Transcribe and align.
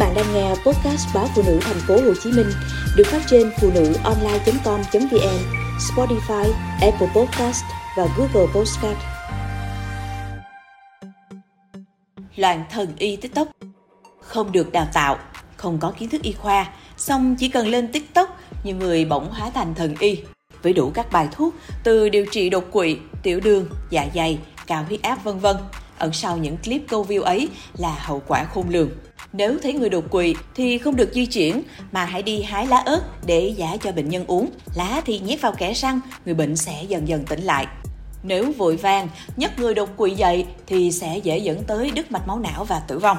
bạn 0.00 0.14
đang 0.14 0.34
nghe 0.34 0.48
podcast 0.48 1.14
báo 1.14 1.28
phụ 1.34 1.42
nữ 1.46 1.58
thành 1.62 1.80
phố 1.86 1.94
Hồ 1.94 2.14
Chí 2.22 2.32
Minh 2.32 2.50
được 2.96 3.06
phát 3.06 3.22
trên 3.26 3.50
phụ 3.60 3.70
nữ 3.74 3.92
online.com.vn, 4.04 5.38
Spotify, 5.78 6.52
Apple 6.80 7.08
Podcast 7.14 7.64
và 7.96 8.06
Google 8.16 8.52
Podcast. 8.54 8.96
Loạn 12.36 12.64
thần 12.70 12.92
y 12.98 13.16
TikTok 13.16 13.48
không 14.20 14.52
được 14.52 14.72
đào 14.72 14.88
tạo, 14.92 15.18
không 15.56 15.78
có 15.78 15.92
kiến 15.98 16.08
thức 16.08 16.22
y 16.22 16.32
khoa, 16.32 16.72
song 16.96 17.36
chỉ 17.38 17.48
cần 17.48 17.66
lên 17.66 17.92
TikTok, 17.92 18.40
nhiều 18.64 18.76
người 18.76 19.04
bỗng 19.04 19.30
hóa 19.30 19.50
thành 19.50 19.74
thần 19.74 19.94
y 19.98 20.18
với 20.62 20.72
đủ 20.72 20.90
các 20.94 21.12
bài 21.12 21.28
thuốc 21.32 21.54
từ 21.84 22.08
điều 22.08 22.26
trị 22.26 22.50
đột 22.50 22.64
quỵ, 22.70 22.96
tiểu 23.22 23.40
đường, 23.40 23.66
dạ 23.90 24.06
dày, 24.14 24.38
cao 24.66 24.84
huyết 24.84 25.02
áp 25.02 25.24
vân 25.24 25.38
vân. 25.38 25.56
Ẩn 25.98 26.12
sau 26.12 26.36
những 26.36 26.56
clip 26.56 26.82
câu 26.88 27.06
view 27.08 27.22
ấy 27.22 27.48
là 27.76 27.96
hậu 27.98 28.22
quả 28.26 28.44
khôn 28.44 28.68
lường. 28.68 28.90
Nếu 29.32 29.58
thấy 29.62 29.72
người 29.72 29.88
đột 29.88 30.10
quỵ 30.10 30.34
thì 30.54 30.78
không 30.78 30.96
được 30.96 31.10
di 31.12 31.26
chuyển 31.26 31.62
mà 31.92 32.04
hãy 32.04 32.22
đi 32.22 32.42
hái 32.42 32.66
lá 32.66 32.78
ớt 32.78 33.02
để 33.26 33.54
giả 33.56 33.76
cho 33.82 33.92
bệnh 33.92 34.08
nhân 34.08 34.24
uống. 34.26 34.50
Lá 34.74 35.02
thì 35.04 35.18
nhét 35.18 35.40
vào 35.40 35.52
kẽ 35.52 35.72
răng, 35.72 36.00
người 36.24 36.34
bệnh 36.34 36.56
sẽ 36.56 36.84
dần 36.88 37.08
dần 37.08 37.24
tỉnh 37.24 37.42
lại. 37.42 37.66
Nếu 38.22 38.52
vội 38.58 38.76
vàng 38.76 39.08
nhấc 39.36 39.58
người 39.58 39.74
đột 39.74 39.96
quỵ 39.96 40.10
dậy 40.10 40.46
thì 40.66 40.92
sẽ 40.92 41.18
dễ 41.22 41.38
dẫn 41.38 41.64
tới 41.64 41.90
đứt 41.90 42.12
mạch 42.12 42.28
máu 42.28 42.38
não 42.38 42.64
và 42.64 42.78
tử 42.78 42.98
vong. 42.98 43.18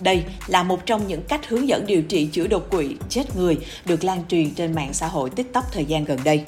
Đây 0.00 0.24
là 0.46 0.62
một 0.62 0.86
trong 0.86 1.06
những 1.06 1.22
cách 1.22 1.48
hướng 1.48 1.68
dẫn 1.68 1.86
điều 1.86 2.02
trị 2.02 2.28
chữa 2.32 2.46
đột 2.46 2.70
quỵ 2.70 2.96
chết 3.08 3.36
người 3.36 3.58
được 3.84 4.04
lan 4.04 4.22
truyền 4.28 4.54
trên 4.54 4.74
mạng 4.74 4.92
xã 4.92 5.06
hội 5.06 5.30
TikTok 5.30 5.72
thời 5.72 5.84
gian 5.84 6.04
gần 6.04 6.18
đây. 6.24 6.44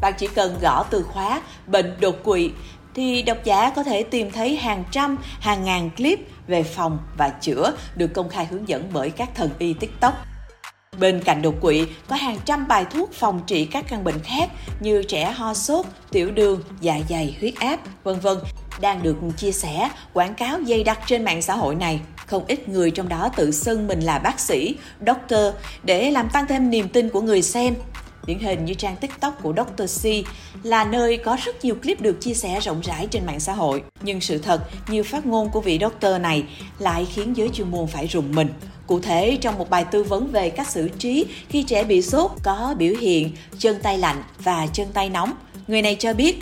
Bạn 0.00 0.12
chỉ 0.18 0.26
cần 0.34 0.58
gõ 0.62 0.82
từ 0.90 1.02
khóa 1.02 1.42
bệnh 1.66 1.96
đột 2.00 2.24
quỵ 2.24 2.50
thì 2.94 3.22
độc 3.22 3.38
giả 3.44 3.70
có 3.76 3.82
thể 3.82 4.02
tìm 4.02 4.30
thấy 4.30 4.56
hàng 4.56 4.84
trăm, 4.90 5.18
hàng 5.40 5.64
ngàn 5.64 5.90
clip 5.90 6.18
về 6.46 6.62
phòng 6.62 6.98
và 7.18 7.28
chữa 7.28 7.72
được 7.96 8.14
công 8.14 8.28
khai 8.28 8.46
hướng 8.46 8.68
dẫn 8.68 8.88
bởi 8.92 9.10
các 9.10 9.34
thần 9.34 9.50
y 9.58 9.72
TikTok. 9.72 10.26
Bên 10.98 11.20
cạnh 11.24 11.42
đột 11.42 11.54
quỵ, 11.60 11.86
có 12.08 12.16
hàng 12.16 12.38
trăm 12.44 12.68
bài 12.68 12.84
thuốc 12.90 13.12
phòng 13.12 13.40
trị 13.46 13.64
các 13.64 13.84
căn 13.88 14.04
bệnh 14.04 14.18
khác 14.18 14.50
như 14.80 15.02
trẻ 15.02 15.30
ho 15.30 15.54
sốt, 15.54 15.86
tiểu 16.10 16.30
đường, 16.30 16.62
dạ 16.80 17.00
dày, 17.08 17.36
huyết 17.40 17.54
áp, 17.54 17.80
vân 18.04 18.20
vân 18.20 18.38
đang 18.80 19.02
được 19.02 19.16
chia 19.36 19.52
sẻ, 19.52 19.90
quảng 20.12 20.34
cáo 20.34 20.58
dày 20.66 20.84
đặc 20.84 20.98
trên 21.06 21.24
mạng 21.24 21.42
xã 21.42 21.56
hội 21.56 21.74
này. 21.74 22.00
Không 22.26 22.44
ít 22.48 22.68
người 22.68 22.90
trong 22.90 23.08
đó 23.08 23.30
tự 23.36 23.50
xưng 23.50 23.86
mình 23.86 24.00
là 24.00 24.18
bác 24.18 24.40
sĩ, 24.40 24.76
doctor 25.06 25.54
để 25.82 26.10
làm 26.10 26.28
tăng 26.28 26.46
thêm 26.46 26.70
niềm 26.70 26.88
tin 26.88 27.08
của 27.08 27.20
người 27.20 27.42
xem 27.42 27.74
Điển 28.26 28.38
hình 28.38 28.64
như 28.64 28.74
trang 28.74 28.96
TikTok 28.96 29.42
của 29.42 29.54
Dr. 29.56 30.02
C 30.02 30.06
là 30.62 30.84
nơi 30.84 31.16
có 31.16 31.36
rất 31.44 31.64
nhiều 31.64 31.74
clip 31.74 32.00
được 32.00 32.20
chia 32.20 32.34
sẻ 32.34 32.60
rộng 32.60 32.80
rãi 32.80 33.06
trên 33.10 33.26
mạng 33.26 33.40
xã 33.40 33.52
hội. 33.52 33.82
Nhưng 34.02 34.20
sự 34.20 34.38
thật, 34.38 34.60
nhiều 34.88 35.04
phát 35.04 35.26
ngôn 35.26 35.50
của 35.50 35.60
vị 35.60 35.78
doctor 35.80 36.20
này 36.20 36.44
lại 36.78 37.06
khiến 37.14 37.36
giới 37.36 37.48
chuyên 37.48 37.70
môn 37.70 37.86
phải 37.86 38.06
rùng 38.06 38.34
mình. 38.34 38.48
Cụ 38.86 39.00
thể, 39.00 39.38
trong 39.40 39.58
một 39.58 39.70
bài 39.70 39.84
tư 39.84 40.02
vấn 40.02 40.26
về 40.32 40.50
cách 40.50 40.68
xử 40.68 40.88
trí 40.88 41.26
khi 41.48 41.62
trẻ 41.62 41.84
bị 41.84 42.02
sốt 42.02 42.30
có 42.42 42.74
biểu 42.78 42.94
hiện 43.00 43.32
chân 43.58 43.78
tay 43.82 43.98
lạnh 43.98 44.22
và 44.38 44.66
chân 44.72 44.88
tay 44.94 45.10
nóng, 45.10 45.32
người 45.66 45.82
này 45.82 45.96
cho 45.98 46.14
biết 46.14 46.38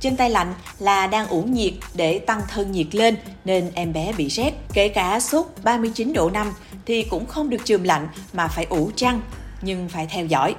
chân 0.00 0.16
tay 0.16 0.30
lạnh 0.30 0.54
là 0.78 1.06
đang 1.06 1.26
ủ 1.26 1.42
nhiệt 1.42 1.72
để 1.94 2.18
tăng 2.18 2.40
thân 2.48 2.72
nhiệt 2.72 2.94
lên 2.94 3.16
nên 3.44 3.70
em 3.74 3.92
bé 3.92 4.12
bị 4.18 4.28
rét. 4.28 4.52
Kể 4.72 4.88
cả 4.88 5.20
sốt 5.20 5.46
39 5.64 6.12
độ 6.12 6.30
5 6.30 6.52
thì 6.86 7.02
cũng 7.02 7.26
không 7.26 7.50
được 7.50 7.64
chườm 7.64 7.82
lạnh 7.82 8.08
mà 8.32 8.48
phải 8.48 8.64
ủ 8.64 8.90
chăn 8.96 9.20
nhưng 9.62 9.88
phải 9.88 10.06
theo 10.06 10.26
dõi. 10.26 10.54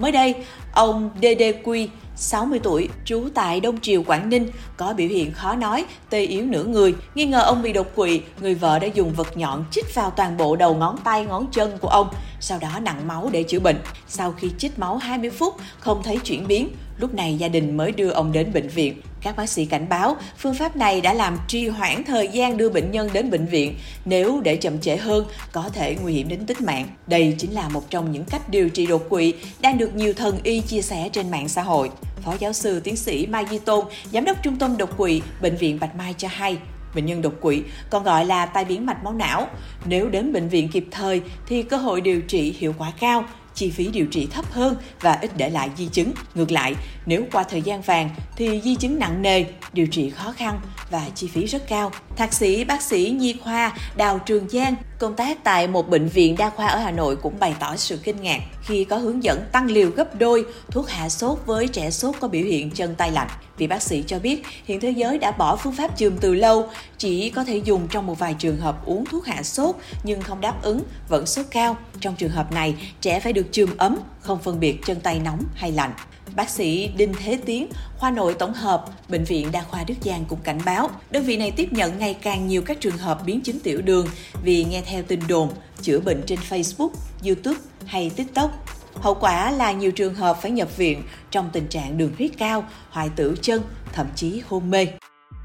Mới 0.00 0.12
đây, 0.12 0.34
ông 0.72 1.10
DDQ, 1.20 1.86
60 2.16 2.60
tuổi, 2.62 2.88
trú 3.04 3.28
tại 3.34 3.60
Đông 3.60 3.80
Triều, 3.80 4.02
Quảng 4.02 4.28
Ninh, 4.28 4.48
có 4.76 4.92
biểu 4.92 5.08
hiện 5.08 5.32
khó 5.32 5.54
nói, 5.54 5.84
tê 6.10 6.24
yếu 6.24 6.44
nửa 6.44 6.64
người. 6.64 6.94
Nghi 7.14 7.24
ngờ 7.24 7.42
ông 7.42 7.62
bị 7.62 7.72
đột 7.72 7.86
quỵ, 7.94 8.20
người 8.40 8.54
vợ 8.54 8.78
đã 8.78 8.86
dùng 8.86 9.12
vật 9.12 9.36
nhọn 9.36 9.64
chích 9.70 9.94
vào 9.94 10.10
toàn 10.10 10.36
bộ 10.36 10.56
đầu 10.56 10.74
ngón 10.74 10.96
tay, 11.04 11.26
ngón 11.26 11.46
chân 11.52 11.78
của 11.80 11.88
ông, 11.88 12.08
sau 12.40 12.58
đó 12.58 12.78
nặng 12.82 13.08
máu 13.08 13.28
để 13.32 13.42
chữa 13.42 13.60
bệnh. 13.60 13.76
Sau 14.08 14.32
khi 14.32 14.50
chích 14.58 14.78
máu 14.78 14.96
20 14.96 15.30
phút, 15.30 15.54
không 15.78 16.02
thấy 16.02 16.18
chuyển 16.18 16.46
biến, 16.46 16.68
lúc 16.98 17.14
này 17.14 17.36
gia 17.36 17.48
đình 17.48 17.76
mới 17.76 17.92
đưa 17.92 18.10
ông 18.10 18.32
đến 18.32 18.52
bệnh 18.52 18.68
viện. 18.68 19.00
Các 19.22 19.36
bác 19.36 19.48
sĩ 19.48 19.64
cảnh 19.64 19.88
báo, 19.88 20.16
phương 20.38 20.54
pháp 20.54 20.76
này 20.76 21.00
đã 21.00 21.14
làm 21.14 21.38
trì 21.48 21.68
hoãn 21.68 22.04
thời 22.04 22.28
gian 22.28 22.56
đưa 22.56 22.68
bệnh 22.68 22.90
nhân 22.90 23.10
đến 23.12 23.30
bệnh 23.30 23.46
viện. 23.46 23.74
Nếu 24.04 24.40
để 24.44 24.56
chậm 24.56 24.80
trễ 24.80 24.96
hơn, 24.96 25.24
có 25.52 25.70
thể 25.72 25.96
nguy 26.02 26.12
hiểm 26.12 26.28
đến 26.28 26.46
tính 26.46 26.56
mạng. 26.60 26.88
Đây 27.06 27.34
chính 27.38 27.52
là 27.52 27.68
một 27.68 27.90
trong 27.90 28.12
những 28.12 28.24
cách 28.24 28.48
điều 28.48 28.68
trị 28.68 28.86
đột 28.86 29.08
quỵ 29.08 29.34
đang 29.60 29.78
được 29.78 29.94
nhiều 29.94 30.12
thần 30.14 30.38
y 30.42 30.60
chia 30.60 30.82
sẻ 30.82 31.08
trên 31.12 31.30
mạng 31.30 31.48
xã 31.48 31.62
hội. 31.62 31.90
Phó 32.22 32.34
giáo 32.38 32.52
sư 32.52 32.80
tiến 32.80 32.96
sĩ 32.96 33.26
Mai 33.26 33.44
Di 33.50 33.58
Tôn, 33.58 33.84
giám 34.12 34.24
đốc 34.24 34.42
trung 34.42 34.56
tâm 34.56 34.76
đột 34.76 34.96
quỵ 34.96 35.22
Bệnh 35.42 35.56
viện 35.56 35.78
Bạch 35.80 35.96
Mai 35.96 36.14
cho 36.18 36.28
hay, 36.30 36.58
bệnh 36.94 37.06
nhân 37.06 37.22
đột 37.22 37.34
quỵ 37.40 37.62
còn 37.90 38.04
gọi 38.04 38.26
là 38.26 38.46
tai 38.46 38.64
biến 38.64 38.86
mạch 38.86 39.04
máu 39.04 39.12
não. 39.12 39.46
Nếu 39.84 40.08
đến 40.08 40.32
bệnh 40.32 40.48
viện 40.48 40.68
kịp 40.68 40.86
thời 40.90 41.22
thì 41.46 41.62
cơ 41.62 41.76
hội 41.76 42.00
điều 42.00 42.20
trị 42.20 42.54
hiệu 42.58 42.74
quả 42.78 42.92
cao, 43.00 43.24
chi 43.60 43.70
phí 43.70 43.86
điều 43.86 44.06
trị 44.06 44.28
thấp 44.30 44.52
hơn 44.52 44.76
và 45.00 45.12
ít 45.12 45.30
để 45.36 45.50
lại 45.50 45.70
di 45.76 45.88
chứng. 45.88 46.12
Ngược 46.34 46.50
lại, 46.50 46.74
nếu 47.06 47.24
qua 47.32 47.42
thời 47.42 47.62
gian 47.62 47.82
vàng 47.82 48.10
thì 48.36 48.60
di 48.64 48.74
chứng 48.76 48.98
nặng 48.98 49.22
nề, 49.22 49.44
điều 49.72 49.86
trị 49.86 50.10
khó 50.10 50.32
khăn 50.32 50.60
và 50.90 51.06
chi 51.14 51.28
phí 51.28 51.46
rất 51.46 51.68
cao. 51.68 51.92
Thạc 52.16 52.32
sĩ 52.32 52.64
bác 52.64 52.82
sĩ 52.82 53.16
nhi 53.18 53.36
khoa 53.42 53.72
Đào 53.96 54.18
Trường 54.18 54.48
Giang 54.48 54.74
công 55.00 55.14
tác 55.14 55.44
tại 55.44 55.66
một 55.66 55.88
bệnh 55.88 56.08
viện 56.08 56.36
đa 56.38 56.50
khoa 56.50 56.66
ở 56.66 56.78
Hà 56.78 56.90
Nội 56.90 57.16
cũng 57.16 57.38
bày 57.40 57.54
tỏ 57.60 57.76
sự 57.76 57.98
kinh 58.02 58.22
ngạc 58.22 58.40
khi 58.62 58.84
có 58.84 58.96
hướng 58.96 59.24
dẫn 59.24 59.44
tăng 59.52 59.66
liều 59.66 59.90
gấp 59.90 60.18
đôi 60.18 60.44
thuốc 60.70 60.88
hạ 60.88 61.08
sốt 61.08 61.38
với 61.46 61.68
trẻ 61.68 61.90
sốt 61.90 62.14
có 62.20 62.28
biểu 62.28 62.44
hiện 62.44 62.70
chân 62.70 62.94
tay 62.94 63.10
lạnh. 63.12 63.28
Vị 63.56 63.66
bác 63.66 63.82
sĩ 63.82 64.04
cho 64.06 64.18
biết 64.18 64.42
hiện 64.64 64.80
thế 64.80 64.90
giới 64.90 65.18
đã 65.18 65.30
bỏ 65.30 65.56
phương 65.56 65.72
pháp 65.72 65.98
chườm 65.98 66.16
từ 66.20 66.34
lâu, 66.34 66.68
chỉ 66.98 67.30
có 67.30 67.44
thể 67.44 67.56
dùng 67.56 67.88
trong 67.88 68.06
một 68.06 68.18
vài 68.18 68.34
trường 68.38 68.56
hợp 68.56 68.86
uống 68.86 69.04
thuốc 69.04 69.26
hạ 69.26 69.42
sốt 69.42 69.76
nhưng 70.04 70.22
không 70.22 70.40
đáp 70.40 70.62
ứng, 70.62 70.82
vẫn 71.08 71.26
sốt 71.26 71.46
cao. 71.50 71.76
Trong 72.00 72.16
trường 72.16 72.30
hợp 72.30 72.52
này, 72.52 72.74
trẻ 73.00 73.20
phải 73.20 73.32
được 73.32 73.46
chườm 73.52 73.76
ấm, 73.76 73.96
không 74.20 74.38
phân 74.42 74.60
biệt 74.60 74.78
chân 74.86 75.00
tay 75.00 75.20
nóng 75.24 75.44
hay 75.54 75.72
lạnh. 75.72 75.92
Bác 76.36 76.50
sĩ 76.50 76.90
Đinh 76.96 77.12
Thế 77.18 77.38
Tiến, 77.46 77.68
khoa 77.98 78.10
nội 78.10 78.34
tổng 78.38 78.54
hợp, 78.54 78.84
Bệnh 79.08 79.24
viện 79.24 79.52
Đa 79.52 79.62
khoa 79.62 79.84
Đức 79.84 79.94
Giang 80.02 80.24
cũng 80.28 80.38
cảnh 80.42 80.58
báo, 80.64 80.90
đơn 81.10 81.24
vị 81.24 81.36
này 81.36 81.50
tiếp 81.50 81.72
nhận 81.72 81.98
ngày 81.98 82.14
càng 82.14 82.46
nhiều 82.46 82.62
các 82.62 82.80
trường 82.80 82.98
hợp 82.98 83.22
biến 83.26 83.40
chứng 83.40 83.60
tiểu 83.60 83.82
đường 83.82 84.06
vì 84.44 84.64
nghe 84.64 84.82
theo 84.86 85.02
tin 85.02 85.20
đồn 85.28 85.48
chữa 85.82 86.00
bệnh 86.00 86.22
trên 86.26 86.38
Facebook, 86.48 86.90
YouTube 87.24 87.60
hay 87.86 88.10
TikTok. 88.16 88.64
Hậu 88.94 89.14
quả 89.14 89.50
là 89.50 89.72
nhiều 89.72 89.92
trường 89.92 90.14
hợp 90.14 90.38
phải 90.42 90.50
nhập 90.50 90.76
viện 90.76 91.02
trong 91.30 91.50
tình 91.52 91.66
trạng 91.68 91.98
đường 91.98 92.12
huyết 92.18 92.30
cao, 92.38 92.64
hoại 92.90 93.08
tử 93.16 93.36
chân, 93.42 93.62
thậm 93.92 94.06
chí 94.14 94.42
hôn 94.48 94.70
mê. 94.70 94.86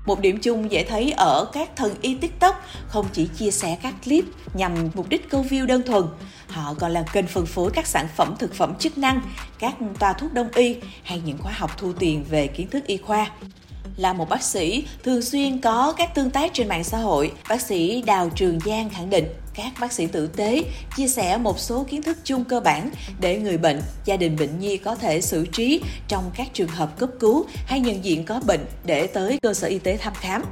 Một 0.05 0.19
điểm 0.19 0.37
chung 0.41 0.71
dễ 0.71 0.83
thấy 0.83 1.11
ở 1.11 1.45
các 1.53 1.75
thần 1.75 1.95
y 2.01 2.15
TikTok 2.15 2.65
không 2.87 3.05
chỉ 3.13 3.27
chia 3.37 3.51
sẻ 3.51 3.77
các 3.81 3.93
clip 4.03 4.25
nhằm 4.53 4.89
mục 4.93 5.09
đích 5.09 5.29
câu 5.29 5.45
view 5.49 5.65
đơn 5.65 5.81
thuần, 5.85 6.03
họ 6.47 6.73
còn 6.79 6.91
là 6.91 7.03
kênh 7.13 7.27
phân 7.27 7.45
phối 7.45 7.71
các 7.71 7.87
sản 7.87 8.07
phẩm 8.15 8.35
thực 8.39 8.53
phẩm 8.53 8.73
chức 8.79 8.97
năng, 8.97 9.21
các 9.59 9.75
toa 9.99 10.13
thuốc 10.13 10.33
đông 10.33 10.49
y 10.55 10.75
hay 11.03 11.21
những 11.25 11.37
khóa 11.37 11.51
học 11.51 11.77
thu 11.77 11.93
tiền 11.93 12.25
về 12.29 12.47
kiến 12.47 12.67
thức 12.69 12.87
y 12.87 12.97
khoa. 12.97 13.31
Là 13.97 14.13
một 14.13 14.29
bác 14.29 14.43
sĩ 14.43 14.87
thường 15.03 15.21
xuyên 15.21 15.61
có 15.61 15.93
các 15.97 16.15
tương 16.15 16.29
tác 16.29 16.53
trên 16.53 16.67
mạng 16.67 16.83
xã 16.83 16.97
hội, 16.97 17.31
bác 17.49 17.61
sĩ 17.61 18.01
Đào 18.01 18.29
Trường 18.35 18.59
Giang 18.59 18.89
khẳng 18.89 19.09
định 19.09 19.25
các 19.55 19.73
bác 19.79 19.91
sĩ 19.93 20.07
tử 20.07 20.27
tế 20.27 20.63
chia 20.97 21.07
sẻ 21.07 21.37
một 21.37 21.59
số 21.59 21.85
kiến 21.89 22.03
thức 22.03 22.17
chung 22.23 22.43
cơ 22.43 22.59
bản 22.59 22.89
để 23.19 23.39
người 23.39 23.57
bệnh, 23.57 23.81
gia 24.05 24.17
đình 24.17 24.35
bệnh 24.35 24.59
nhi 24.59 24.77
có 24.77 24.95
thể 24.95 25.21
xử 25.21 25.45
trí 25.45 25.81
trong 26.07 26.31
các 26.35 26.47
trường 26.53 26.69
hợp 26.69 26.99
cấp 26.99 27.09
cứu 27.19 27.45
hay 27.65 27.79
nhận 27.79 28.05
diện 28.05 28.25
có 28.25 28.41
bệnh 28.45 28.65
để 28.85 29.07
tới 29.07 29.39
cơ 29.41 29.53
sở 29.53 29.67
y 29.67 29.79
tế 29.79 29.97
thăm 29.97 30.13
khám. 30.15 30.43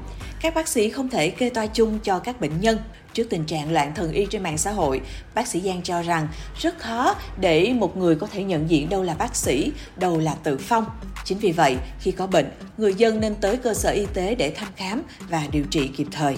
Các 0.41 0.55
bác 0.55 0.67
sĩ 0.67 0.89
không 0.89 1.09
thể 1.09 1.29
kê 1.29 1.49
toa 1.49 1.65
chung 1.65 1.99
cho 1.99 2.19
các 2.19 2.41
bệnh 2.41 2.61
nhân. 2.61 2.77
Trước 3.13 3.27
tình 3.29 3.45
trạng 3.45 3.71
loạn 3.71 3.91
thần 3.95 4.11
y 4.11 4.25
trên 4.29 4.43
mạng 4.43 4.57
xã 4.57 4.71
hội, 4.71 5.01
bác 5.35 5.47
sĩ 5.47 5.61
Giang 5.61 5.81
cho 5.81 6.01
rằng 6.01 6.27
rất 6.61 6.79
khó 6.79 7.15
để 7.39 7.73
một 7.73 7.97
người 7.97 8.15
có 8.15 8.27
thể 8.27 8.43
nhận 8.43 8.69
diện 8.69 8.89
đâu 8.89 9.03
là 9.03 9.13
bác 9.13 9.35
sĩ, 9.35 9.71
đâu 9.95 10.19
là 10.19 10.35
tự 10.43 10.57
phong. 10.57 10.85
Chính 11.25 11.37
vì 11.37 11.51
vậy, 11.51 11.77
khi 11.99 12.11
có 12.11 12.27
bệnh, 12.27 12.51
người 12.77 12.93
dân 12.93 13.19
nên 13.19 13.35
tới 13.35 13.57
cơ 13.57 13.73
sở 13.73 13.89
y 13.89 14.05
tế 14.13 14.35
để 14.35 14.49
thăm 14.55 14.67
khám 14.75 15.01
và 15.29 15.47
điều 15.51 15.63
trị 15.71 15.87
kịp 15.87 16.07
thời. 16.11 16.37